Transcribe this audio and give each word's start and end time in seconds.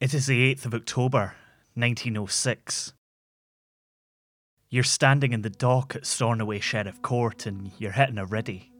It 0.00 0.14
is 0.14 0.24
the 0.24 0.54
8th 0.54 0.64
of 0.64 0.72
October, 0.72 1.34
1906. 1.74 2.94
You're 4.70 4.82
standing 4.82 5.34
in 5.34 5.42
the 5.42 5.50
dock 5.50 5.94
at 5.94 6.06
Stornoway 6.06 6.60
Sheriff 6.60 7.02
Court 7.02 7.44
and 7.44 7.70
you're 7.76 7.92
hitting 7.92 8.16
a 8.16 8.24
riddy. 8.24 8.72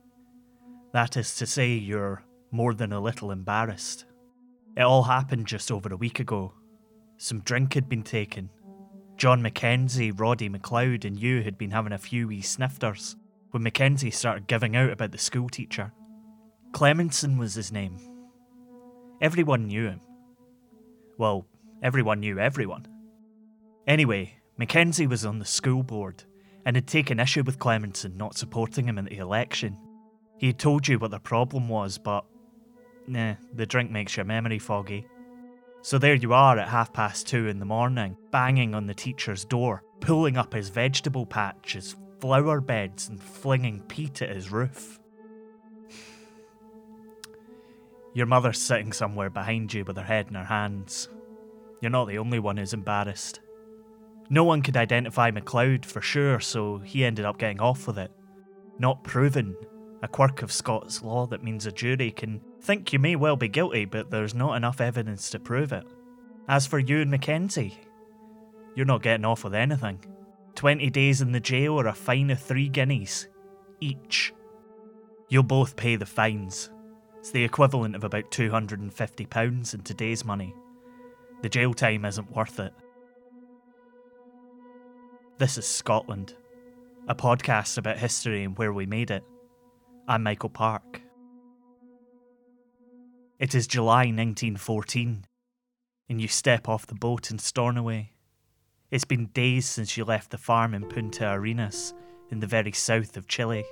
That 0.95 1.19
is 1.19 1.35
to 1.35 1.45
say, 1.45 1.73
you're 1.73 2.25
more 2.51 2.73
than 2.73 2.95
a 2.95 3.01
little 3.01 3.33
embarrassed. 3.33 4.07
It 4.79 4.81
all 4.81 5.03
happened 5.03 5.47
just 5.47 5.71
over 5.71 5.93
a 5.93 5.97
week 5.99 6.21
ago. 6.21 6.55
Some 7.19 7.41
drink 7.41 7.75
had 7.75 7.87
been 7.87 8.03
taken. 8.03 8.49
John 9.19 9.43
Mackenzie, 9.43 10.13
Roddy 10.13 10.49
McLeod, 10.49 11.05
and 11.05 11.21
you 11.21 11.43
had 11.43 11.59
been 11.59 11.73
having 11.73 11.93
a 11.93 11.99
few 11.99 12.29
wee 12.29 12.41
snifters 12.41 13.15
when 13.51 13.63
Mackenzie 13.63 14.11
started 14.11 14.47
giving 14.47 14.75
out 14.75 14.89
about 14.89 15.13
the 15.13 15.19
schoolteacher. 15.19 15.93
Clemenson 16.71 17.37
was 17.37 17.53
his 17.53 17.71
name. 17.71 17.99
Everyone 19.21 19.67
knew 19.67 19.85
him. 19.85 20.01
Well, 21.21 21.45
everyone 21.83 22.21
knew 22.21 22.39
everyone. 22.39 22.87
Anyway, 23.87 24.39
Mackenzie 24.57 25.07
was 25.07 25.27
on 25.27 25.39
the 25.39 25.45
school 25.45 25.83
board 25.83 26.25
and 26.65 26.75
had 26.75 26.87
taken 26.87 27.21
issue 27.21 27.43
with 27.43 27.59
Clemenson 27.59 28.17
not 28.17 28.39
supporting 28.39 28.89
him 28.89 28.97
in 28.97 29.05
the 29.05 29.19
election. 29.19 29.77
He 30.39 30.47
had 30.47 30.59
told 30.59 30.89
you 30.89 30.99
what 30.99 31.11
the 31.11 31.19
problem 31.19 31.69
was, 31.69 31.99
but 31.99 32.25
nah, 33.07 33.35
the 33.53 33.67
drink 33.67 33.91
makes 33.91 34.17
your 34.17 34.25
memory 34.25 34.59
foggy. 34.59 35.07
So 35.83 35.99
there 35.99 36.15
you 36.15 36.33
are 36.33 36.59
at 36.59 36.69
half 36.69 36.91
past 36.95 37.27
two 37.27 37.49
in 37.49 37.59
the 37.59 37.67
morning, 37.67 38.17
banging 38.31 38.75
on 38.75 38.87
the 38.87 38.95
teacher's 38.95 39.45
door, 39.45 39.85
pulling 40.01 40.39
up 40.39 40.55
his 40.55 40.71
vegetable 40.71 41.27
patches, 41.27 41.97
flower 42.19 42.63
beds, 42.63 43.11
and 43.11 43.23
flinging 43.23 43.83
peat 43.89 44.23
at 44.23 44.35
his 44.35 44.51
roof. 44.51 45.00
Your 48.13 48.27
mother's 48.27 48.61
sitting 48.61 48.93
somewhere 48.93 49.31
behind 49.31 49.73
you 49.73 49.85
with 49.85 49.97
her 49.97 50.03
head 50.03 50.29
in 50.29 50.35
her 50.35 50.45
hands. 50.45 51.09
You're 51.81 51.91
not 51.91 52.09
the 52.09 52.19
only 52.19 52.39
one 52.39 52.57
who's 52.57 52.75
embarrassed. 52.75 53.41
No 54.29 54.45
one 54.45 54.63
could 54.63 54.77
identify 54.77 55.31
MacLeod 55.31 55.85
for 55.87 56.01
sure, 56.01 56.41
so 56.41 56.79
he 56.79 57.05
ended 57.05 57.25
up 57.25 57.39
getting 57.39 57.61
off 57.61 57.87
with 57.87 57.99
it. 57.99 58.11
Not 58.79 59.05
proven, 59.05 59.57
a 60.03 60.09
quirk 60.09 60.43
of 60.43 60.53
Scots 60.53 61.03
law 61.03 61.27
that 61.27 61.43
means 61.43 61.67
a 61.67 61.73
jury 61.73 62.11
can 62.11 62.41
think 62.61 62.93
you 62.93 62.99
may 62.99 63.17
well 63.17 63.37
be 63.37 63.49
guilty, 63.49 63.85
but 63.85 64.11
there's 64.11 64.35
not 64.35 64.57
enough 64.57 64.81
evidence 64.81 65.31
to 65.31 65.39
prove 65.39 65.73
it. 65.73 65.85
As 66.49 66.67
for 66.67 66.79
you 66.79 67.01
and 67.01 67.11
Mackenzie, 67.11 67.79
you're 68.75 68.87
not 68.87 69.03
getting 69.03 69.25
off 69.25 69.45
with 69.45 69.55
anything. 69.55 70.05
20 70.55 70.91
days 70.91 71.21
in 71.21 71.33
the 71.33 71.41
jail 71.41 71.75
or 71.75 71.87
a 71.87 71.93
fine 71.93 72.31
of 72.31 72.41
three 72.41 72.69
guineas, 72.69 73.29
each. 73.81 74.33
You'll 75.29 75.43
both 75.43 75.77
pay 75.77 75.97
the 75.97 76.07
fines, 76.07 76.71
it's 77.21 77.33
the 77.33 77.45
equivalent 77.45 77.95
of 77.95 78.03
about 78.03 78.31
£250 78.31 79.75
in 79.75 79.81
today's 79.83 80.25
money. 80.25 80.55
The 81.43 81.51
jail 81.51 81.75
time 81.75 82.07
isn't 82.07 82.35
worth 82.35 82.59
it. 82.59 82.73
This 85.37 85.59
is 85.59 85.67
Scotland, 85.67 86.35
a 87.09 87.15
podcast 87.15 87.77
about 87.77 87.99
history 87.99 88.43
and 88.43 88.57
where 88.57 88.73
we 88.73 88.87
made 88.87 89.11
it. 89.11 89.23
I'm 90.09 90.23
Michael 90.23 90.49
Park. 90.49 91.03
It 93.39 93.55
is 93.55 93.67
July 93.67 94.07
1914, 94.07 95.27
and 96.09 96.21
you 96.23 96.27
step 96.27 96.71
off 96.71 96.87
the 96.87 96.95
boat 96.95 97.31
in 97.31 97.39
Stornoway. 97.39 98.13
It's 98.91 99.05
been 99.05 99.27
days 99.27 99.67
since 99.67 99.99
you 99.99 100.07
left 100.07 100.31
the 100.31 100.39
farm 100.39 100.73
in 100.73 100.89
Punta 100.89 101.31
Arenas, 101.31 101.93
in 102.31 102.41
the 102.41 102.47
very 102.47 102.73
south 102.73 103.19
of 103.19 103.29
Chile. 103.29 103.67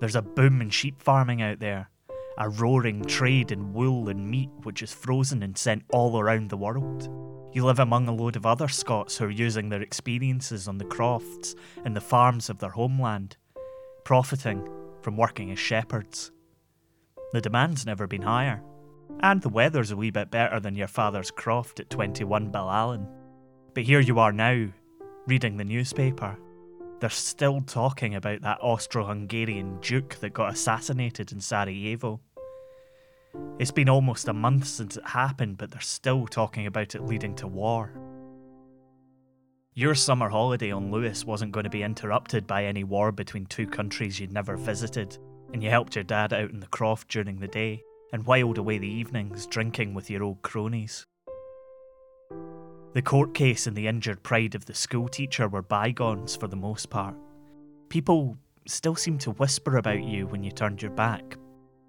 There's 0.00 0.16
a 0.16 0.22
boom 0.22 0.62
in 0.62 0.70
sheep 0.70 1.02
farming 1.02 1.42
out 1.42 1.58
there, 1.58 1.90
a 2.38 2.48
roaring 2.48 3.04
trade 3.04 3.50
in 3.50 3.72
wool 3.72 4.08
and 4.08 4.30
meat 4.30 4.50
which 4.62 4.82
is 4.82 4.92
frozen 4.92 5.42
and 5.42 5.58
sent 5.58 5.82
all 5.92 6.18
around 6.18 6.48
the 6.48 6.56
world. 6.56 7.08
You 7.52 7.64
live 7.64 7.80
among 7.80 8.06
a 8.06 8.14
load 8.14 8.36
of 8.36 8.46
other 8.46 8.68
Scots 8.68 9.16
who 9.16 9.24
are 9.24 9.30
using 9.30 9.68
their 9.68 9.82
experiences 9.82 10.68
on 10.68 10.78
the 10.78 10.84
crofts 10.84 11.56
and 11.84 11.96
the 11.96 12.00
farms 12.00 12.48
of 12.48 12.58
their 12.58 12.70
homeland, 12.70 13.36
profiting 14.04 14.68
from 15.02 15.16
working 15.16 15.50
as 15.50 15.58
shepherds. 15.58 16.30
The 17.32 17.40
demand's 17.40 17.84
never 17.84 18.06
been 18.06 18.22
higher, 18.22 18.62
and 19.20 19.42
the 19.42 19.48
weather's 19.48 19.90
a 19.90 19.96
wee 19.96 20.10
bit 20.10 20.30
better 20.30 20.60
than 20.60 20.76
your 20.76 20.86
father's 20.86 21.32
croft 21.32 21.80
at 21.80 21.90
21 21.90 22.52
Balallan. 22.52 23.08
But 23.74 23.82
here 23.82 24.00
you 24.00 24.20
are 24.20 24.32
now, 24.32 24.68
reading 25.26 25.56
the 25.56 25.64
newspaper, 25.64 26.38
they're 27.00 27.10
still 27.10 27.60
talking 27.60 28.14
about 28.14 28.42
that 28.42 28.58
Austro 28.60 29.04
Hungarian 29.04 29.78
Duke 29.80 30.16
that 30.16 30.32
got 30.32 30.52
assassinated 30.52 31.32
in 31.32 31.40
Sarajevo. 31.40 32.20
It's 33.58 33.70
been 33.70 33.88
almost 33.88 34.28
a 34.28 34.32
month 34.32 34.66
since 34.66 34.96
it 34.96 35.06
happened, 35.06 35.58
but 35.58 35.70
they're 35.70 35.80
still 35.80 36.26
talking 36.26 36.66
about 36.66 36.94
it 36.94 37.04
leading 37.04 37.34
to 37.36 37.48
war. 37.48 37.92
Your 39.74 39.94
summer 39.94 40.28
holiday 40.28 40.70
on 40.70 40.90
Lewis 40.90 41.24
wasn't 41.24 41.52
going 41.52 41.64
to 41.64 41.70
be 41.70 41.82
interrupted 41.82 42.46
by 42.46 42.64
any 42.64 42.84
war 42.84 43.12
between 43.12 43.46
two 43.46 43.66
countries 43.66 44.18
you'd 44.18 44.32
never 44.32 44.56
visited, 44.56 45.18
and 45.52 45.62
you 45.62 45.70
helped 45.70 45.94
your 45.94 46.04
dad 46.04 46.32
out 46.32 46.50
in 46.50 46.60
the 46.60 46.66
croft 46.66 47.08
during 47.08 47.38
the 47.38 47.48
day 47.48 47.82
and 48.12 48.26
whiled 48.26 48.58
away 48.58 48.78
the 48.78 48.88
evenings 48.88 49.46
drinking 49.46 49.94
with 49.94 50.10
your 50.10 50.22
old 50.22 50.42
cronies. 50.42 51.06
The 52.94 53.02
court 53.02 53.34
case 53.34 53.66
and 53.66 53.76
the 53.76 53.86
injured 53.86 54.22
pride 54.22 54.54
of 54.54 54.64
the 54.64 54.74
schoolteacher 54.74 55.48
were 55.48 55.62
bygones 55.62 56.34
for 56.34 56.48
the 56.48 56.56
most 56.56 56.90
part. 56.90 57.14
People 57.88 58.36
still 58.66 58.96
seem 58.96 59.18
to 59.18 59.32
whisper 59.32 59.76
about 59.76 60.02
you 60.02 60.26
when 60.26 60.42
you 60.42 60.50
turned 60.50 60.82
your 60.82 60.90
back. 60.90 61.36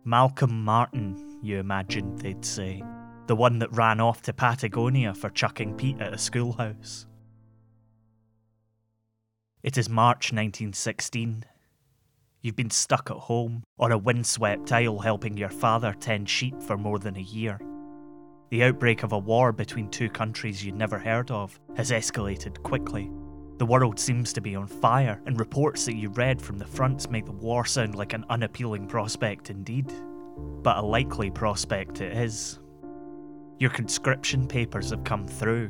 Malcolm 0.03 0.63
Martin, 0.63 1.28
you 1.41 1.57
imagined 1.57 2.19
they'd 2.19 2.45
say. 2.45 2.83
The 3.27 3.35
one 3.35 3.59
that 3.59 3.75
ran 3.75 3.99
off 3.99 4.21
to 4.23 4.33
Patagonia 4.33 5.13
for 5.13 5.29
chucking 5.29 5.75
peat 5.75 6.01
at 6.01 6.13
a 6.13 6.17
schoolhouse. 6.17 7.05
It 9.61 9.77
is 9.77 9.89
March 9.89 10.31
1916. 10.31 11.45
You've 12.41 12.55
been 12.55 12.69
stuck 12.69 13.11
at 13.11 13.17
home, 13.17 13.63
on 13.77 13.91
a 13.91 13.97
windswept 13.97 14.71
isle 14.71 14.99
helping 14.99 15.37
your 15.37 15.49
father 15.49 15.93
tend 15.99 16.29
sheep 16.29 16.61
for 16.61 16.77
more 16.77 16.97
than 16.97 17.17
a 17.17 17.21
year. 17.21 17.59
The 18.49 18.63
outbreak 18.63 19.03
of 19.03 19.11
a 19.11 19.19
war 19.19 19.51
between 19.51 19.89
two 19.89 20.09
countries 20.09 20.63
you'd 20.63 20.75
never 20.75 20.97
heard 20.97 21.29
of 21.29 21.59
has 21.75 21.91
escalated 21.91 22.63
quickly. 22.63 23.11
The 23.57 23.65
world 23.65 23.99
seems 23.99 24.31
to 24.33 24.41
be 24.41 24.55
on 24.55 24.67
fire, 24.67 25.21
and 25.25 25.37
reports 25.37 25.85
that 25.85 25.97
you 25.97 26.09
read 26.09 26.41
from 26.41 26.57
the 26.57 26.65
fronts 26.65 27.09
make 27.09 27.25
the 27.25 27.33
war 27.33 27.65
sound 27.65 27.93
like 27.93 28.13
an 28.13 28.23
unappealing 28.29 28.87
prospect 28.87 29.49
indeed. 29.49 29.93
But 30.63 30.77
a 30.77 30.81
likely 30.81 31.29
prospect 31.31 32.01
it 32.01 32.15
is. 32.15 32.59
Your 33.59 33.69
conscription 33.69 34.47
papers 34.47 34.89
have 34.89 35.03
come 35.03 35.27
through. 35.27 35.69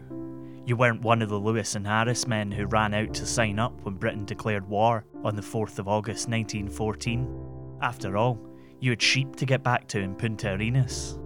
You 0.66 0.75
weren't 0.75 1.02
one 1.02 1.22
of 1.22 1.30
the 1.30 1.40
Lewis 1.40 1.75
and 1.75 1.88
Harris 1.88 2.28
men 2.28 2.52
who 2.52 2.68
ran 2.68 2.94
out 2.94 3.13
to 3.16 3.25
sign 3.25 3.58
up 3.58 3.81
when 3.81 3.96
Britain 3.96 4.25
declared 4.25 4.68
war 4.68 5.06
on 5.24 5.35
the 5.35 5.41
4th 5.41 5.79
of 5.79 5.88
August 5.88 6.29
1914. 6.29 7.78
After 7.81 8.18
all, 8.18 8.40
you 8.79 8.91
had 8.91 9.02
sheep 9.02 9.35
to 9.38 9.46
get 9.46 9.63
back 9.63 9.88
to 9.90 10.00
in 10.00 10.16
Punta 10.16 10.52
Arenas. 10.52 11.19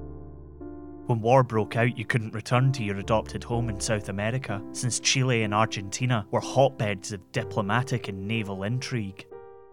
When 1.08 1.20
war 1.20 1.44
broke 1.44 1.76
out, 1.76 1.98
you 1.98 2.06
couldn't 2.06 2.34
return 2.34 2.72
to 2.72 2.84
your 2.84 2.98
adopted 2.98 3.44
home 3.44 3.68
in 3.68 3.82
South 3.82 4.08
America, 4.08 4.64
since 4.72 5.02
Chile 5.02 5.44
and 5.44 5.54
Argentina 5.54 6.26
were 6.32 6.40
hotbeds 6.40 7.12
of 7.12 7.32
diplomatic 7.34 8.08
and 8.08 8.26
naval 8.26 8.64
intrigue. 8.64 9.26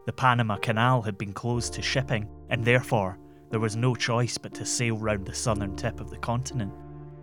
The 0.06 0.12
Panama 0.12 0.56
Canal 0.56 1.03
had 1.03 1.16
been 1.16 1.32
closed 1.32 1.75
to 1.75 1.82
shipping, 1.82 2.28
and 2.48 2.64
therefore, 2.64 3.20
there 3.50 3.60
was 3.60 3.76
no 3.76 3.94
choice 3.94 4.38
but 4.38 4.54
to 4.54 4.64
sail 4.64 4.96
round 4.96 5.26
the 5.26 5.34
southern 5.34 5.76
tip 5.76 6.00
of 6.00 6.10
the 6.10 6.18
continent. 6.18 6.72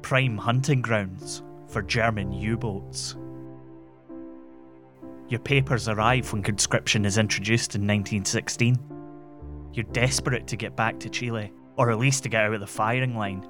Prime 0.02 0.38
hunting 0.38 0.82
grounds 0.82 1.42
for 1.68 1.82
German 1.82 2.32
U 2.32 2.58
boats. 2.58 3.16
Your 5.30 5.40
papers 5.40 5.88
arrive 5.90 6.32
when 6.32 6.44
conscription 6.44 7.06
is 7.06 7.18
introduced 7.18 7.76
in 7.76 7.82
1916. 7.82 8.78
You're 9.74 9.84
desperate 9.92 10.48
to 10.48 10.56
get 10.56 10.76
back 10.76 11.00
to 11.00 11.10
Chile, 11.10 11.52
or 11.76 11.92
at 11.92 12.00
least 12.00 12.24
to 12.24 12.30
get 12.30 12.46
out 12.46 12.54
of 12.54 12.60
the 12.60 12.68
firing 12.68 13.16
line, 13.18 13.46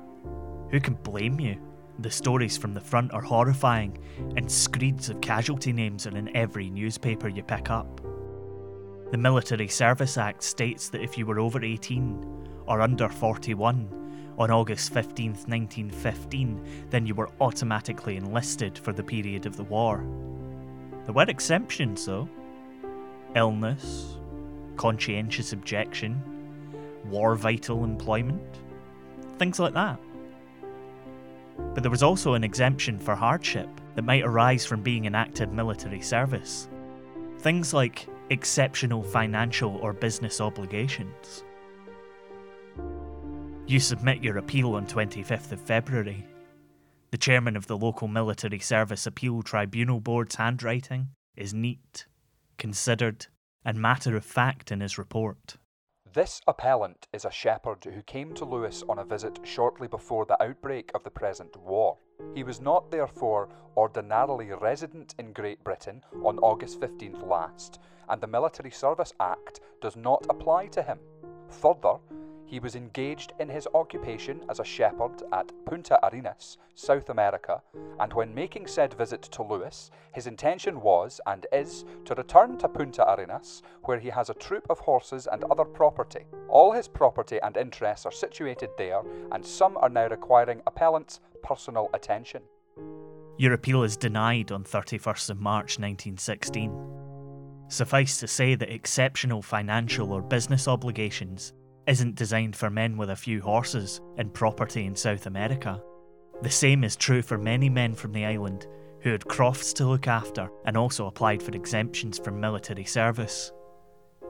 who 0.71 0.79
can 0.79 0.95
blame 0.95 1.39
you? 1.39 1.57
The 1.99 2.11
stories 2.11 2.57
from 2.57 2.73
the 2.73 2.81
front 2.81 3.13
are 3.13 3.21
horrifying, 3.21 3.97
and 4.35 4.51
screeds 4.51 5.09
of 5.09 5.21
casualty 5.21 5.73
names 5.73 6.05
are 6.05 6.15
in 6.17 6.35
every 6.35 6.69
newspaper 6.69 7.27
you 7.27 7.43
pick 7.43 7.69
up. 7.69 8.01
The 9.09 9.17
Military 9.17 9.69
Service 9.69 10.17
Act 10.17 10.43
states 10.43 10.89
that 10.89 11.01
if 11.01 11.17
you 11.17 11.25
were 11.25 11.39
over 11.39 11.63
18 11.63 12.63
or 12.65 12.81
under 12.81 13.07
41 13.07 14.33
on 14.37 14.51
August 14.51 14.93
15, 14.93 15.31
1915, 15.31 16.87
then 16.89 17.05
you 17.05 17.15
were 17.15 17.29
automatically 17.39 18.17
enlisted 18.17 18.77
for 18.77 18.91
the 18.91 19.03
period 19.03 19.45
of 19.45 19.55
the 19.55 19.63
war. 19.63 20.05
There 21.05 21.13
were 21.13 21.23
exceptions, 21.23 22.05
though 22.05 22.27
illness, 23.35 24.17
conscientious 24.75 25.53
objection, 25.53 26.21
war 27.05 27.35
vital 27.35 27.85
employment, 27.85 28.59
things 29.37 29.57
like 29.57 29.73
that. 29.73 29.99
But 31.73 31.83
there 31.83 31.91
was 31.91 32.03
also 32.03 32.33
an 32.33 32.43
exemption 32.43 32.99
for 32.99 33.15
hardship 33.15 33.69
that 33.95 34.03
might 34.03 34.23
arise 34.23 34.65
from 34.65 34.81
being 34.81 35.05
in 35.05 35.15
active 35.15 35.53
military 35.53 36.01
service. 36.01 36.67
Things 37.39 37.73
like 37.73 38.07
exceptional 38.29 39.03
financial 39.03 39.77
or 39.77 39.93
business 39.93 40.41
obligations. 40.41 41.43
You 43.65 43.79
submit 43.79 44.23
your 44.23 44.37
appeal 44.37 44.75
on 44.75 44.85
25th 44.85 45.51
of 45.51 45.61
February. 45.61 46.25
The 47.11 47.17
chairman 47.17 47.55
of 47.55 47.67
the 47.67 47.77
local 47.77 48.07
military 48.07 48.59
service 48.59 49.05
appeal 49.05 49.41
tribunal 49.41 49.99
board's 49.99 50.35
handwriting 50.35 51.09
is 51.35 51.53
neat, 51.53 52.05
considered, 52.57 53.27
and 53.63 53.77
matter 53.77 54.15
of 54.15 54.25
fact 54.25 54.71
in 54.71 54.81
his 54.81 54.97
report. 54.97 55.57
This 56.13 56.41
appellant 56.47 57.07
is 57.13 57.25
a 57.25 57.31
shepherd 57.31 57.83
who 57.83 58.01
came 58.03 58.33
to 58.35 58.45
Lewis 58.45 58.83
on 58.87 58.99
a 58.99 59.05
visit 59.05 59.39
shortly 59.43 59.87
before 59.87 60.25
the 60.25 60.41
outbreak 60.41 60.89
of 60.95 61.03
the 61.03 61.11
present 61.11 61.55
war. 61.57 61.97
He 62.33 62.43
was 62.43 62.61
not, 62.61 62.89
therefore, 62.89 63.49
ordinarily 63.75 64.49
resident 64.51 65.13
in 65.19 65.33
Great 65.33 65.63
Britain 65.63 66.03
on 66.23 66.39
August 66.39 66.79
15th 66.79 67.27
last, 67.27 67.79
and 68.09 68.21
the 68.21 68.27
Military 68.27 68.71
Service 68.71 69.13
Act 69.19 69.59
does 69.81 69.95
not 69.95 70.25
apply 70.29 70.67
to 70.67 70.81
him. 70.81 70.99
Further, 71.49 71.97
he 72.47 72.59
was 72.59 72.75
engaged 72.75 73.33
in 73.39 73.49
his 73.49 73.67
occupation 73.73 74.41
as 74.49 74.59
a 74.59 74.63
shepherd 74.63 75.21
at 75.33 75.51
Punta 75.65 75.99
Arenas, 76.01 76.57
South 76.75 77.09
America, 77.09 77.61
and 77.99 78.13
when 78.13 78.33
making 78.33 78.67
said 78.67 78.93
visit 78.93 79.21
to 79.23 79.43
Lewis, 79.43 79.91
his 80.13 80.27
intention 80.27 80.79
was 80.79 81.19
and 81.27 81.45
is 81.51 81.83
to 82.05 82.15
return 82.15 82.57
to 82.57 82.69
Punta 82.69 83.05
Arenas, 83.05 83.63
where 83.83 83.99
he 83.99 84.09
has 84.09 84.29
a 84.29 84.33
troop 84.33 84.65
of 84.69 84.79
horses 84.79 85.27
and 85.29 85.43
other 85.51 85.65
property. 85.65 86.25
All 86.47 86.71
his 86.71 86.87
property 86.87 87.37
and 87.43 87.57
interests 87.57 88.05
are 88.05 88.13
situated 88.13 88.69
there, 88.77 89.01
and 89.33 89.45
some 89.45 89.75
are 89.77 89.89
now 89.89 90.07
requiring 90.07 90.61
appellant's 90.65 91.19
personal 91.43 91.89
attention. 91.93 92.43
Your 93.37 93.53
appeal 93.53 93.83
is 93.83 93.97
denied 93.97 94.53
on 94.53 94.63
31st 94.63 95.31
of 95.31 95.41
March 95.41 95.79
1916. 95.79 96.96
Suffice 97.69 98.19
to 98.19 98.27
say 98.27 98.55
that 98.55 98.73
exceptional 98.73 99.41
financial 99.41 100.13
or 100.13 100.21
business 100.21 100.67
obligations 100.67 101.53
isn't 101.85 102.15
designed 102.15 102.55
for 102.55 102.69
men 102.69 102.97
with 102.97 103.09
a 103.09 103.15
few 103.15 103.41
horses 103.41 104.01
and 104.17 104.33
property 104.33 104.85
in 104.85 104.95
South 104.95 105.25
America. 105.25 105.81
The 106.41 106.49
same 106.49 106.83
is 106.83 106.95
true 106.95 107.21
for 107.21 107.37
many 107.37 107.69
men 107.69 107.93
from 107.93 108.13
the 108.13 108.25
island 108.25 108.67
who 109.01 109.11
had 109.11 109.25
crofts 109.25 109.73
to 109.73 109.87
look 109.87 110.07
after 110.07 110.49
and 110.65 110.77
also 110.77 111.07
applied 111.07 111.41
for 111.41 111.51
exemptions 111.51 112.19
from 112.19 112.39
military 112.39 112.85
service. 112.85 113.51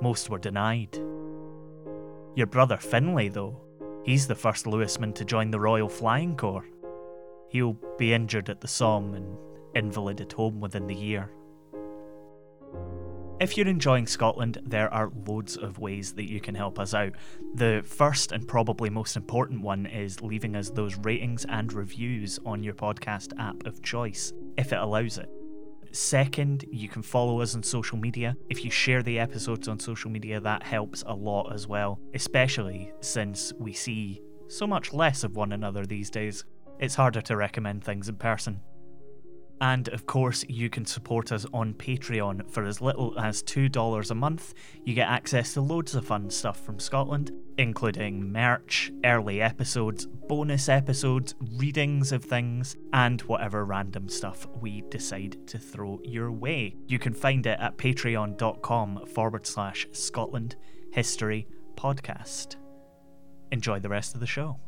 Most 0.01 0.29
were 0.29 0.39
denied. 0.39 0.95
Your 2.35 2.47
brother 2.47 2.77
Finlay, 2.77 3.29
though, 3.29 3.61
he's 4.03 4.27
the 4.27 4.35
first 4.35 4.65
Lewisman 4.65 5.13
to 5.15 5.25
join 5.25 5.51
the 5.51 5.59
Royal 5.59 5.89
Flying 5.89 6.35
Corps. 6.35 6.65
He'll 7.49 7.77
be 7.97 8.13
injured 8.13 8.49
at 8.49 8.61
the 8.61 8.67
Somme 8.67 9.15
and 9.15 9.37
invalided 9.75 10.31
home 10.31 10.59
within 10.59 10.87
the 10.87 10.95
year. 10.95 11.31
If 13.39 13.55
you're 13.55 13.67
enjoying 13.67 14.07
Scotland, 14.07 14.57
there 14.65 14.91
are 14.91 15.11
loads 15.27 15.57
of 15.57 15.77
ways 15.77 16.13
that 16.13 16.27
you 16.27 16.41
can 16.41 16.55
help 16.55 16.79
us 16.79 16.95
out. 16.95 17.13
The 17.53 17.83
first 17.85 18.31
and 18.31 18.47
probably 18.47 18.89
most 18.89 19.15
important 19.15 19.61
one 19.61 19.85
is 19.85 20.23
leaving 20.23 20.55
us 20.55 20.71
those 20.71 20.97
ratings 20.97 21.45
and 21.47 21.71
reviews 21.71 22.39
on 22.47 22.63
your 22.63 22.73
podcast 22.73 23.33
app 23.37 23.63
of 23.67 23.83
choice, 23.83 24.33
if 24.57 24.73
it 24.73 24.79
allows 24.79 25.19
it. 25.19 25.29
Second, 25.91 26.65
you 26.71 26.89
can 26.89 27.03
follow 27.03 27.39
us 27.39 27.53
on 27.53 27.61
social 27.61 27.99
media. 27.99 28.35
If 28.49 28.65
you 28.65 28.71
share 28.71 29.03
the 29.03 29.19
episodes 29.19 29.67
on 29.67 29.79
social 29.79 30.09
media, 30.09 30.39
that 30.39 30.63
helps 30.63 31.03
a 31.05 31.13
lot 31.13 31.53
as 31.53 31.67
well, 31.67 31.99
especially 32.15 32.91
since 33.01 33.53
we 33.59 33.71
see 33.71 34.19
so 34.47 34.65
much 34.65 34.93
less 34.93 35.23
of 35.23 35.35
one 35.35 35.51
another 35.51 35.85
these 35.85 36.09
days. 36.09 36.43
It's 36.79 36.95
harder 36.95 37.21
to 37.21 37.35
recommend 37.35 37.83
things 37.83 38.09
in 38.09 38.15
person. 38.15 38.61
And 39.59 39.87
of 39.89 40.05
course, 40.05 40.45
you 40.47 40.69
can 40.69 40.85
support 40.85 41.31
us 41.31 41.45
on 41.51 41.73
Patreon 41.73 42.49
for 42.49 42.63
as 42.63 42.79
little 42.79 43.19
as 43.19 43.41
$2 43.43 44.11
a 44.11 44.15
month. 44.15 44.53
You 44.85 44.93
get 44.93 45.09
access 45.09 45.53
to 45.53 45.61
loads 45.61 45.95
of 45.95 46.05
fun 46.05 46.29
stuff 46.29 46.63
from 46.63 46.79
Scotland, 46.79 47.31
including 47.57 48.31
merch, 48.31 48.91
early 49.03 49.41
episodes, 49.41 50.05
bonus 50.05 50.69
episodes, 50.69 51.33
readings 51.55 52.11
of 52.11 52.23
things, 52.23 52.75
and 52.93 53.21
whatever 53.21 53.65
random 53.65 54.09
stuff 54.09 54.47
we 54.61 54.81
decide 54.89 55.47
to 55.47 55.57
throw 55.57 55.99
your 56.03 56.31
way. 56.31 56.75
You 56.87 56.99
can 56.99 57.13
find 57.13 57.45
it 57.47 57.59
at 57.59 57.77
patreon.com 57.77 59.07
forward 59.07 59.47
slash 59.47 59.87
Scotland 59.91 60.55
History 60.91 61.47
Podcast. 61.75 62.57
Enjoy 63.51 63.79
the 63.79 63.89
rest 63.89 64.13
of 64.13 64.19
the 64.19 64.27
show. 64.27 64.59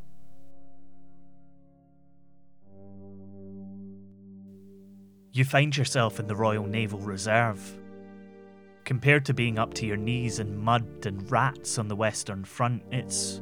You 5.39 5.45
find 5.45 5.77
yourself 5.77 6.19
in 6.19 6.27
the 6.27 6.35
Royal 6.35 6.65
Naval 6.65 6.99
Reserve. 6.99 7.61
Compared 8.83 9.23
to 9.23 9.33
being 9.33 9.57
up 9.57 9.73
to 9.75 9.85
your 9.85 9.95
knees 9.95 10.39
in 10.39 10.57
mud 10.57 11.05
and 11.05 11.31
rats 11.31 11.77
on 11.77 11.87
the 11.87 11.95
Western 11.95 12.43
Front, 12.43 12.83
it's 12.91 13.39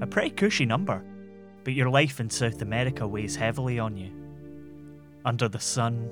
a 0.00 0.06
pretty 0.06 0.30
cushy 0.30 0.64
number, 0.64 1.04
but 1.62 1.74
your 1.74 1.90
life 1.90 2.18
in 2.18 2.30
South 2.30 2.62
America 2.62 3.06
weighs 3.06 3.36
heavily 3.36 3.78
on 3.78 3.94
you. 3.94 4.10
Under 5.26 5.46
the 5.46 5.60
sun, 5.60 6.08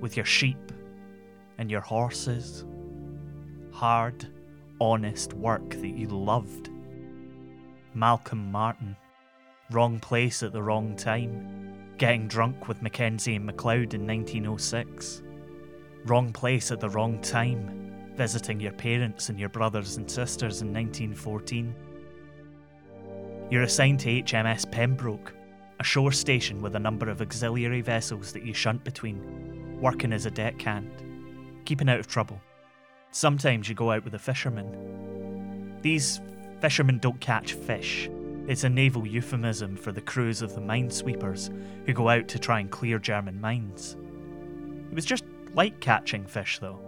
with 0.00 0.16
your 0.16 0.26
sheep 0.26 0.72
and 1.58 1.70
your 1.70 1.80
horses. 1.80 2.64
Hard, 3.70 4.26
honest 4.80 5.34
work 5.34 5.70
that 5.70 5.96
you 5.96 6.08
loved. 6.08 6.68
Malcolm 7.94 8.50
Martin. 8.50 8.96
Wrong 9.70 10.00
place 10.00 10.42
at 10.42 10.52
the 10.52 10.64
wrong 10.64 10.96
time 10.96 11.67
getting 11.98 12.28
drunk 12.28 12.68
with 12.68 12.80
Mackenzie 12.80 13.34
and 13.34 13.44
MacLeod 13.44 13.92
in 13.92 14.06
1906. 14.06 15.22
Wrong 16.04 16.32
place 16.32 16.70
at 16.70 16.78
the 16.78 16.88
wrong 16.88 17.20
time, 17.20 18.12
visiting 18.14 18.60
your 18.60 18.72
parents 18.72 19.28
and 19.28 19.38
your 19.38 19.48
brothers 19.48 19.96
and 19.96 20.08
sisters 20.08 20.62
in 20.62 20.72
1914. 20.72 21.74
You're 23.50 23.64
assigned 23.64 23.98
to 24.00 24.22
HMS 24.22 24.70
Pembroke, 24.70 25.34
a 25.80 25.84
shore 25.84 26.12
station 26.12 26.62
with 26.62 26.76
a 26.76 26.80
number 26.80 27.10
of 27.10 27.20
auxiliary 27.20 27.80
vessels 27.80 28.32
that 28.32 28.44
you 28.44 28.54
shunt 28.54 28.84
between, 28.84 29.80
working 29.80 30.12
as 30.12 30.24
a 30.24 30.30
deckhand, 30.30 30.90
keeping 31.64 31.88
out 31.88 31.98
of 31.98 32.06
trouble. 32.06 32.40
Sometimes 33.10 33.68
you 33.68 33.74
go 33.74 33.90
out 33.90 34.04
with 34.04 34.14
a 34.14 34.18
fisherman. 34.20 35.78
These 35.82 36.20
fishermen 36.60 36.98
don't 36.98 37.20
catch 37.20 37.54
fish, 37.54 38.08
it's 38.48 38.64
a 38.64 38.68
naval 38.68 39.06
euphemism 39.06 39.76
for 39.76 39.92
the 39.92 40.00
crews 40.00 40.40
of 40.40 40.54
the 40.54 40.60
minesweepers 40.60 41.52
who 41.84 41.92
go 41.92 42.08
out 42.08 42.26
to 42.28 42.38
try 42.38 42.60
and 42.60 42.70
clear 42.70 42.98
German 42.98 43.38
mines. 43.38 43.98
It 44.90 44.94
was 44.94 45.04
just 45.04 45.24
like 45.52 45.80
catching 45.80 46.26
fish, 46.26 46.58
though. 46.58 46.80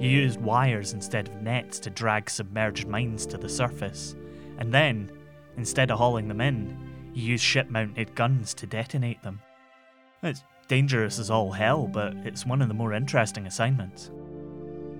You 0.00 0.10
used 0.10 0.40
wires 0.40 0.94
instead 0.94 1.28
of 1.28 1.40
nets 1.40 1.78
to 1.80 1.90
drag 1.90 2.28
submerged 2.28 2.88
mines 2.88 3.24
to 3.26 3.38
the 3.38 3.48
surface, 3.48 4.16
and 4.58 4.74
then, 4.74 5.12
instead 5.56 5.92
of 5.92 5.98
hauling 5.98 6.26
them 6.26 6.40
in, 6.40 6.76
you 7.14 7.22
used 7.22 7.44
ship 7.44 7.70
mounted 7.70 8.12
guns 8.16 8.52
to 8.54 8.66
detonate 8.66 9.22
them. 9.22 9.40
It's 10.24 10.42
dangerous 10.66 11.20
as 11.20 11.30
all 11.30 11.52
hell, 11.52 11.86
but 11.86 12.14
it's 12.24 12.44
one 12.44 12.60
of 12.60 12.66
the 12.66 12.74
more 12.74 12.92
interesting 12.92 13.46
assignments. 13.46 14.10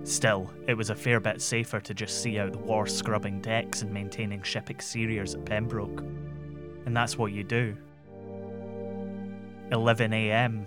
Still, 0.03 0.49
it 0.67 0.73
was 0.73 0.89
a 0.89 0.95
fair 0.95 1.19
bit 1.19 1.41
safer 1.41 1.79
to 1.79 1.93
just 1.93 2.21
see 2.21 2.39
out 2.39 2.53
the 2.53 2.59
war 2.59 2.87
scrubbing 2.87 3.41
decks 3.41 3.81
and 3.81 3.91
maintaining 3.91 4.41
ship 4.41 4.69
exteriors 4.69 5.35
at 5.35 5.45
Pembroke. 5.45 6.01
And 6.85 6.95
that's 6.95 7.17
what 7.17 7.33
you 7.33 7.43
do. 7.43 7.75
11am 9.71 10.65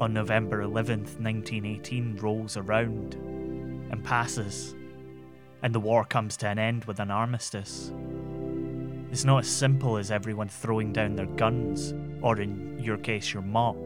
on 0.00 0.12
November 0.12 0.64
11th, 0.64 1.20
1918 1.20 2.16
rolls 2.16 2.56
around 2.56 3.14
and 3.14 4.02
passes, 4.02 4.74
and 5.62 5.74
the 5.74 5.80
war 5.80 6.04
comes 6.04 6.36
to 6.38 6.48
an 6.48 6.58
end 6.58 6.84
with 6.86 6.98
an 6.98 7.10
armistice. 7.10 7.92
It's 9.12 9.24
not 9.24 9.44
as 9.44 9.48
simple 9.48 9.96
as 9.96 10.10
everyone 10.10 10.48
throwing 10.48 10.92
down 10.92 11.16
their 11.16 11.26
guns, 11.26 11.94
or 12.22 12.40
in 12.40 12.78
your 12.78 12.96
case, 12.96 13.32
your 13.32 13.42
mop, 13.42 13.76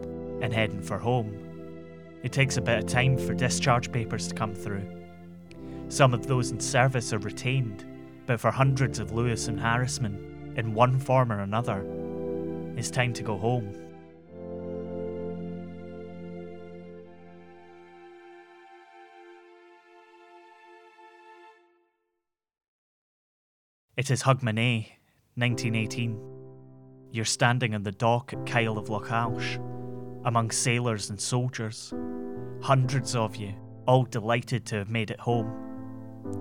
and 0.41 0.53
heading 0.53 0.83
for 0.83 0.99
home. 0.99 1.54
It 2.25 2.33
takes 2.33 2.57
a 2.57 2.63
bit 2.63 2.79
of 2.79 2.87
time 2.87 3.19
for 3.19 3.35
discharge 3.35 3.93
papers 3.93 4.29
to 4.29 4.35
come 4.35 4.55
through. 4.55 4.91
Some 5.91 6.15
of 6.15 6.27
those 6.27 6.53
in 6.53 6.59
service 6.59 7.13
are 7.13 7.19
retained, 7.19 7.85
but 8.25 8.41
for 8.41 8.51
hundreds 8.51 8.99
of 8.99 9.13
Lewis 9.13 9.49
and 9.49 9.61
Harrismen, 9.61 10.57
in 10.57 10.73
one 10.73 10.99
form 10.99 11.31
or 11.31 11.41
another, 11.41 11.85
it's 12.79 12.91
time 12.91 13.13
to 13.13 13.23
go 13.23 13.37
home. 13.37 13.75
It 23.99 24.11
is 24.11 24.23
Hogmanay, 24.23 24.87
1918. 25.35 26.19
You're 27.13 27.27
standing 27.27 27.75
on 27.75 27.83
the 27.83 27.93
dock 27.93 28.33
at 28.33 28.47
Kyle 28.47 28.79
of 28.79 28.89
Lochalsh, 28.89 29.57
among 30.25 30.53
sailors 30.53 31.11
and 31.11 31.21
soldiers. 31.21 31.93
Hundreds 32.65 33.15
of 33.15 33.37
you, 33.37 33.53
all 33.87 34.05
delighted 34.05 34.65
to 34.65 34.77
have 34.77 34.89
made 34.89 35.11
it 35.11 35.21
home. 35.21 35.53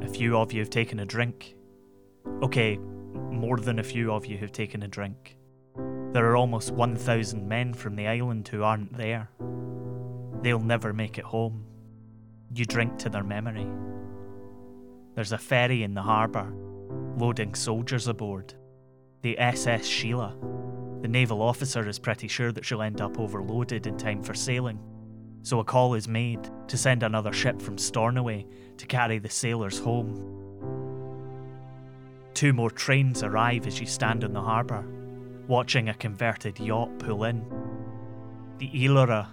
A 0.03 0.07
few 0.07 0.37
of 0.37 0.53
you 0.53 0.61
have 0.61 0.69
taken 0.69 1.01
a 1.01 1.05
drink. 1.05 1.53
Okay, 2.41 2.77
more 3.29 3.57
than 3.57 3.77
a 3.77 3.83
few 3.83 4.09
of 4.09 4.25
you 4.25 4.37
have 4.37 4.53
taken 4.53 4.83
a 4.83 4.87
drink. 4.87 5.35
There 6.13 6.25
are 6.31 6.37
almost 6.37 6.71
1,000 6.71 7.45
men 7.45 7.73
from 7.73 7.97
the 7.97 8.07
island 8.07 8.47
who 8.47 8.63
aren't 8.63 8.95
there. 8.95 9.31
They'll 10.41 10.61
never 10.61 10.93
make 10.93 11.17
it 11.17 11.25
home. 11.25 11.65
You 12.55 12.63
drink 12.63 12.99
to 12.99 13.09
their 13.09 13.25
memory. 13.25 13.67
There's 15.15 15.33
a 15.33 15.37
ferry 15.37 15.83
in 15.83 15.93
the 15.93 16.03
harbour, 16.03 16.53
loading 17.17 17.53
soldiers 17.53 18.07
aboard. 18.07 18.53
The 19.23 19.37
SS 19.37 19.85
Sheila, 19.85 20.37
The 21.01 21.09
naval 21.09 21.41
officer 21.41 21.85
is 21.85 21.99
pretty 21.99 22.29
sure 22.29 22.53
that 22.53 22.63
she'll 22.63 22.81
end 22.81 23.01
up 23.01 23.19
overloaded 23.19 23.87
in 23.87 23.97
time 23.97 24.23
for 24.23 24.33
sailing, 24.33 24.79
so 25.43 25.59
a 25.59 25.63
call 25.63 25.93
is 25.93 26.07
made 26.07 26.49
to 26.67 26.77
send 26.77 27.03
another 27.03 27.33
ship 27.33 27.61
from 27.61 27.77
Stornoway 27.77 28.45
to 28.77 28.87
carry 28.87 29.19
the 29.19 29.29
sailors 29.29 29.77
home. 29.77 30.39
Two 32.33 32.53
more 32.53 32.71
trains 32.71 33.21
arrive 33.21 33.67
as 33.67 33.79
you 33.79 33.85
stand 33.85 34.23
in 34.23 34.33
the 34.33 34.41
harbour, 34.41 34.83
watching 35.47 35.89
a 35.89 35.93
converted 35.93 36.59
yacht 36.59 36.97
pull 36.97 37.25
in. 37.25 37.45
The 38.57 38.69
Iolaire, 38.69 39.27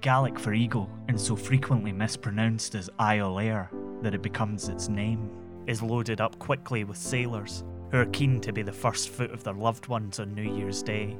Gaelic 0.00 0.38
for 0.38 0.52
eagle 0.52 0.90
and 1.08 1.18
so 1.18 1.36
frequently 1.36 1.92
mispronounced 1.92 2.74
as 2.74 2.90
Isle 2.98 3.38
Air 3.38 3.70
that 4.02 4.14
it 4.14 4.22
becomes 4.22 4.68
its 4.68 4.88
name, 4.88 5.30
is 5.68 5.80
loaded 5.80 6.20
up 6.20 6.38
quickly 6.40 6.82
with 6.82 6.96
sailors 6.96 7.62
who 7.92 7.98
are 7.98 8.06
keen 8.06 8.40
to 8.40 8.52
be 8.52 8.62
the 8.62 8.72
first 8.72 9.10
foot 9.10 9.30
of 9.30 9.44
their 9.44 9.54
loved 9.54 9.86
ones 9.86 10.18
on 10.18 10.34
New 10.34 10.56
Year's 10.56 10.82
Day. 10.82 11.16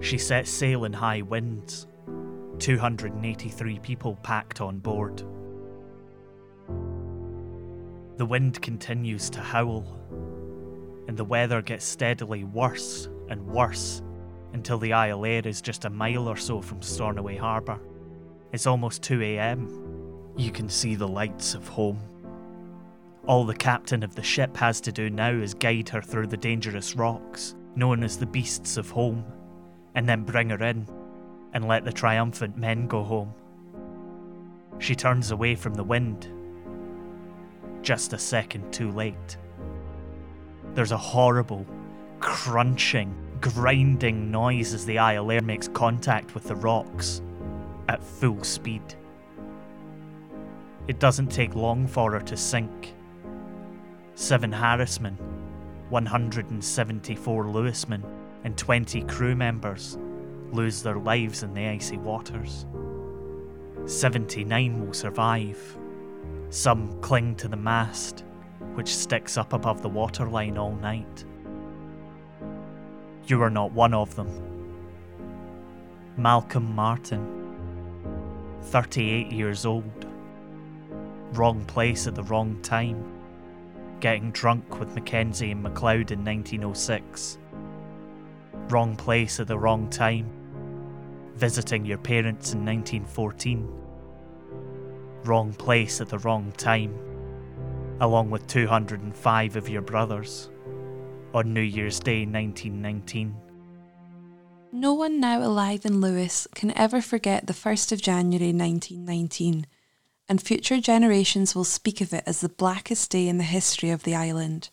She 0.00 0.18
sets 0.18 0.50
sail 0.50 0.84
in 0.84 0.92
high 0.92 1.22
winds, 1.22 1.86
283 2.58 3.78
people 3.78 4.16
packed 4.22 4.60
on 4.60 4.78
board. 4.78 5.22
The 8.16 8.26
wind 8.26 8.60
continues 8.60 9.30
to 9.30 9.40
howl, 9.40 9.86
and 11.06 11.16
the 11.16 11.24
weather 11.24 11.62
gets 11.62 11.84
steadily 11.84 12.44
worse 12.44 13.08
and 13.28 13.46
worse 13.46 14.02
until 14.52 14.78
the 14.78 14.90
Iolaire 14.90 15.46
is 15.46 15.62
just 15.62 15.84
a 15.84 15.90
mile 15.90 16.26
or 16.26 16.36
so 16.36 16.60
from 16.60 16.82
Stornoway 16.82 17.36
Harbour. 17.36 17.78
It's 18.52 18.66
almost 18.66 19.02
2 19.02 19.22
am. 19.22 20.32
You 20.36 20.50
can 20.50 20.68
see 20.68 20.94
the 20.94 21.06
lights 21.06 21.54
of 21.54 21.68
home. 21.68 22.00
All 23.26 23.44
the 23.44 23.54
captain 23.54 24.02
of 24.02 24.14
the 24.14 24.22
ship 24.22 24.56
has 24.56 24.80
to 24.80 24.90
do 24.90 25.10
now 25.10 25.30
is 25.30 25.54
guide 25.54 25.90
her 25.90 26.02
through 26.02 26.28
the 26.28 26.36
dangerous 26.36 26.96
rocks, 26.96 27.54
known 27.76 28.02
as 28.02 28.16
the 28.16 28.26
beasts 28.26 28.76
of 28.76 28.90
Holm, 28.90 29.24
and 29.94 30.08
then 30.08 30.24
bring 30.24 30.50
her 30.50 30.62
in 30.64 30.86
and 31.52 31.66
let 31.66 31.84
the 31.84 31.92
triumphant 31.92 32.56
men 32.56 32.86
go 32.86 33.02
home. 33.02 33.34
She 34.78 34.94
turns 34.94 35.30
away 35.30 35.54
from 35.54 35.74
the 35.74 35.84
wind, 35.84 36.28
just 37.82 38.12
a 38.12 38.18
second 38.18 38.72
too 38.72 38.90
late. 38.92 39.36
There's 40.74 40.92
a 40.92 40.96
horrible, 40.96 41.66
crunching, 42.20 43.14
grinding 43.40 44.30
noise 44.30 44.74
as 44.74 44.84
the 44.84 44.96
Iolaire 44.96 45.42
makes 45.42 45.68
contact 45.68 46.34
with 46.34 46.44
the 46.44 46.56
rocks 46.56 47.22
at 47.88 48.02
full 48.02 48.44
speed. 48.44 48.94
It 50.86 50.98
doesn't 51.00 51.28
take 51.28 51.54
long 51.54 51.86
for 51.86 52.12
her 52.12 52.20
to 52.20 52.36
sink 52.36 52.94
seven 54.14 54.52
Harrismen, 54.52 55.16
174 55.90 57.44
Lewismen, 57.44 58.04
and 58.44 58.56
20 58.56 59.02
crew 59.02 59.34
members 59.34 59.98
lose 60.52 60.82
their 60.82 60.98
lives 60.98 61.42
in 61.42 61.54
the 61.54 61.66
icy 61.66 61.96
waters. 61.96 62.66
79 63.86 64.86
will 64.86 64.92
survive. 64.92 65.78
Some 66.50 67.00
cling 67.00 67.36
to 67.36 67.48
the 67.48 67.56
mast, 67.56 68.24
which 68.74 68.94
sticks 68.94 69.36
up 69.36 69.52
above 69.52 69.82
the 69.82 69.88
waterline 69.88 70.58
all 70.58 70.74
night. 70.76 71.24
You 73.26 73.42
are 73.42 73.50
not 73.50 73.72
one 73.72 73.94
of 73.94 74.14
them. 74.14 74.28
Malcolm 76.16 76.74
Martin, 76.74 77.54
38 78.62 79.30
years 79.30 79.66
old. 79.66 80.06
Wrong 81.32 81.64
place 81.66 82.06
at 82.06 82.14
the 82.14 82.22
wrong 82.22 82.60
time 82.62 83.18
getting 84.00 84.30
drunk 84.30 84.78
with 84.78 84.94
Mackenzie 84.94 85.50
and 85.50 85.62
MacLeod 85.62 86.10
in 86.10 86.24
1906. 86.24 87.38
Wrong 88.68 88.94
place 88.96 89.40
at 89.40 89.46
the 89.46 89.58
wrong 89.58 89.88
time. 89.90 90.30
Visiting 91.38 91.86
your 91.86 91.98
parents 91.98 92.52
in 92.52 92.64
1914. 92.64 93.72
Wrong 95.24 95.52
place 95.52 96.00
at 96.00 96.08
the 96.08 96.18
wrong 96.18 96.52
time. 96.56 96.92
Along 98.00 98.28
with 98.28 98.46
205 98.48 99.56
of 99.56 99.68
your 99.68 99.82
brothers. 99.82 100.50
On 101.32 101.54
New 101.54 101.60
Year's 101.60 102.00
Day 102.00 102.26
1919. 102.26 103.36
No 104.72 104.92
one 104.92 105.20
now 105.20 105.40
alive 105.40 105.86
in 105.86 106.00
Lewis 106.00 106.48
can 106.56 106.76
ever 106.76 107.00
forget 107.00 107.46
the 107.46 107.52
1st 107.52 107.92
of 107.92 108.02
January 108.02 108.52
1919 108.52 109.66
and 110.28 110.42
future 110.42 110.80
generations 110.80 111.54
will 111.54 111.64
speak 111.64 112.00
of 112.00 112.12
it 112.12 112.24
as 112.26 112.40
the 112.40 112.48
blackest 112.48 113.10
day 113.10 113.28
in 113.28 113.38
the 113.38 113.44
history 113.44 113.90
of 113.90 114.02
the 114.02 114.14
island. 114.14 114.68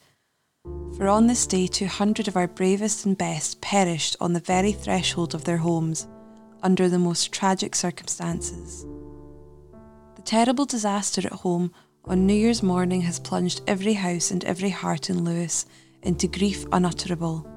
For 0.98 1.08
on 1.08 1.28
this 1.28 1.46
day, 1.48 1.68
200 1.68 2.28
of 2.28 2.36
our 2.36 2.48
bravest 2.48 3.06
and 3.06 3.18
best 3.18 3.62
perished 3.62 4.16
on 4.20 4.34
the 4.34 4.40
very 4.40 4.72
threshold 4.72 5.34
of 5.34 5.46
their 5.46 5.58
homes, 5.58 6.08
under 6.66 6.90
the 6.90 6.98
most 6.98 7.32
tragic 7.32 7.76
circumstances. 7.76 8.88
The 10.16 10.24
terrible 10.24 10.66
disaster 10.66 11.22
at 11.24 11.32
Holm 11.32 11.72
on 12.06 12.26
New 12.26 12.34
Year's 12.34 12.64
morning 12.64 13.02
has 13.02 13.20
plunged 13.20 13.62
every 13.68 13.94
house 13.94 14.32
and 14.32 14.44
every 14.44 14.72
heart 14.72 15.12
in 15.12 15.24
Lewis 15.24 15.68
into 16.02 16.28
grief 16.28 16.66
unutterable. 16.72 17.48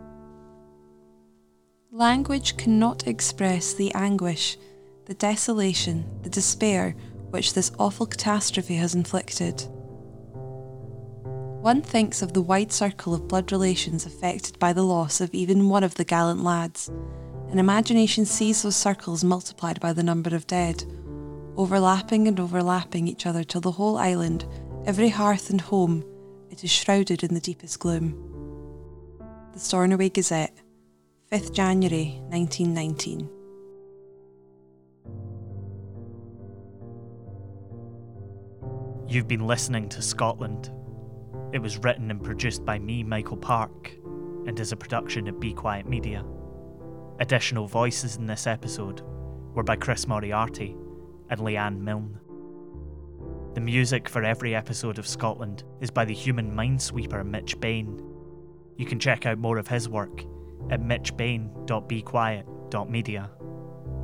Language 1.90 2.58
cannot 2.58 3.06
express 3.06 3.72
the 3.72 3.90
anguish, 3.94 4.58
the 5.06 5.14
desolation, 5.14 6.04
the 6.22 6.28
despair 6.28 6.94
which 7.30 7.54
this 7.54 7.72
awful 7.78 8.04
catastrophe 8.04 8.76
has 8.76 8.94
inflicted. 8.94 9.66
One 11.62 11.80
thinks 11.80 12.20
of 12.20 12.34
the 12.34 12.42
wide 12.42 12.72
circle 12.72 13.14
of 13.14 13.26
blood 13.26 13.52
relations 13.52 14.04
affected 14.04 14.58
by 14.58 14.74
the 14.74 14.84
loss 14.84 15.22
of 15.22 15.32
even 15.32 15.70
one 15.70 15.82
of 15.82 15.94
the 15.94 16.04
gallant 16.04 16.44
lads, 16.44 16.90
and 17.50 17.58
imagination 17.58 18.24
sees 18.24 18.62
those 18.62 18.76
circles 18.76 19.24
multiplied 19.24 19.80
by 19.80 19.92
the 19.92 20.02
number 20.02 20.34
of 20.34 20.46
dead, 20.46 20.84
overlapping 21.56 22.28
and 22.28 22.38
overlapping 22.38 23.08
each 23.08 23.26
other 23.26 23.42
till 23.42 23.60
the 23.60 23.72
whole 23.72 23.96
island, 23.96 24.46
every 24.86 25.08
hearth 25.08 25.50
and 25.50 25.60
home, 25.60 26.04
it 26.50 26.62
is 26.62 26.70
shrouded 26.70 27.22
in 27.22 27.34
the 27.34 27.40
deepest 27.40 27.80
gloom. 27.80 28.14
The 29.52 29.58
Stornoway 29.58 30.10
Gazette, 30.10 30.56
5th 31.32 31.52
January 31.52 32.20
1919. 32.28 33.30
You've 39.08 39.28
been 39.28 39.46
listening 39.46 39.88
to 39.88 40.02
Scotland. 40.02 40.70
It 41.54 41.60
was 41.60 41.78
written 41.78 42.10
and 42.10 42.22
produced 42.22 42.66
by 42.66 42.78
me, 42.78 43.02
Michael 43.02 43.38
Park, 43.38 43.90
and 44.46 44.60
is 44.60 44.72
a 44.72 44.76
production 44.76 45.28
of 45.28 45.40
Be 45.40 45.54
Quiet 45.54 45.88
Media. 45.88 46.24
Additional 47.20 47.66
voices 47.66 48.16
in 48.16 48.26
this 48.26 48.46
episode 48.46 49.02
were 49.54 49.64
by 49.64 49.76
Chris 49.76 50.06
Moriarty 50.06 50.76
and 51.30 51.40
Leanne 51.40 51.80
Milne. 51.80 52.20
The 53.54 53.60
music 53.60 54.08
for 54.08 54.22
every 54.22 54.54
episode 54.54 54.98
of 54.98 55.06
Scotland 55.06 55.64
is 55.80 55.90
by 55.90 56.04
the 56.04 56.14
human 56.14 56.54
minesweeper 56.54 57.26
Mitch 57.26 57.58
Bain. 57.58 58.00
You 58.76 58.86
can 58.86 59.00
check 59.00 59.26
out 59.26 59.38
more 59.38 59.58
of 59.58 59.66
his 59.66 59.88
work 59.88 60.22
at 60.70 60.80
mitchbain.bequiet.media. 60.80 63.30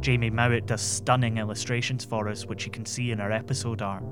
Jamie 0.01 0.31
Mowat 0.31 0.67
does 0.67 0.83
stunning 0.83 1.39
illustrations 1.39 2.05
for 2.05 2.29
us, 2.29 2.47
which 2.47 2.67
you 2.67 2.73
can 2.73 2.85
see 2.85 3.13
in 3.13 3.21
our 3.21 3.31
episode 3.31 3.81
art. 3.81 4.03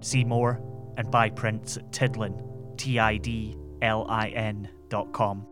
See 0.00 0.24
more 0.24 0.60
and 0.96 1.12
buy 1.12 1.30
prints 1.30 1.76
at 1.76 1.92
Tidlin, 1.92 2.42
T-I-D-L-I-N 2.76 4.68
dot 4.88 5.12
com. 5.12 5.46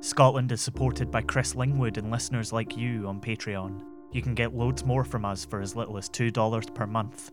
Scotland 0.00 0.52
is 0.52 0.60
supported 0.60 1.10
by 1.10 1.22
Chris 1.22 1.54
Lingwood 1.54 1.96
and 1.96 2.10
listeners 2.10 2.52
like 2.52 2.76
you 2.76 3.06
on 3.08 3.20
Patreon. 3.20 3.82
You 4.12 4.22
can 4.22 4.34
get 4.34 4.54
loads 4.54 4.84
more 4.84 5.04
from 5.04 5.24
us 5.24 5.44
for 5.44 5.60
as 5.60 5.74
little 5.74 5.98
as 5.98 6.08
$2 6.08 6.74
per 6.74 6.86
month 6.86 7.32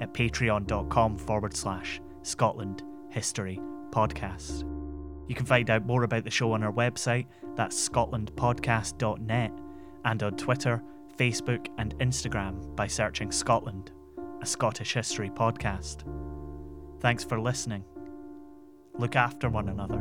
at 0.00 0.14
patreon.com 0.14 1.18
forward 1.18 1.56
slash 1.56 2.00
Scotland 2.22 2.82
History 3.10 3.60
Podcast. 3.90 4.64
You 5.28 5.34
can 5.34 5.46
find 5.46 5.68
out 5.70 5.86
more 5.86 6.04
about 6.04 6.24
the 6.24 6.30
show 6.30 6.52
on 6.52 6.62
our 6.62 6.72
website, 6.72 7.26
that's 7.54 7.88
scotlandpodcast.net, 7.88 9.52
and 10.04 10.22
on 10.22 10.36
Twitter, 10.36 10.82
Facebook, 11.16 11.68
and 11.78 11.98
Instagram 11.98 12.74
by 12.76 12.86
searching 12.86 13.30
Scotland 13.30 13.92
a 14.40 14.46
Scottish 14.46 14.94
History 14.94 15.30
podcast. 15.30 16.04
Thanks 17.00 17.24
for 17.24 17.40
listening. 17.40 17.84
Look 18.98 19.16
after 19.16 19.48
one 19.48 19.68
another. 19.68 20.00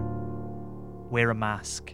Wear 1.10 1.30
a 1.30 1.36
mask. 1.36 1.94